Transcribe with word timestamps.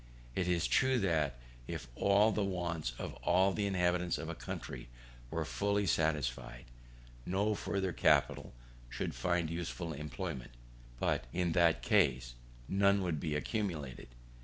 It 0.33 0.47
is 0.47 0.65
true 0.65 0.97
that 1.01 1.35
if 1.67 1.87
all 1.93 2.31
the 2.31 2.43
wants 2.43 2.93
of 2.97 3.13
all 3.23 3.53
the 3.53 3.67
inhabitants 3.67 4.17
of 4.17 4.29
a 4.29 4.33
country 4.33 4.89
were 5.29 5.45
fully 5.45 5.85
satisfied, 5.85 6.65
no 7.23 7.53
further 7.53 7.93
capital 7.93 8.55
could 8.89 9.13
find 9.13 9.51
useful 9.51 9.93
employment; 9.93 10.53
but, 10.99 11.25
in 11.33 11.51
that 11.51 11.83
case, 11.83 12.33
none 12.67 13.03
would 13.03 13.19
be 13.19 13.35
accumulated. 13.35 14.07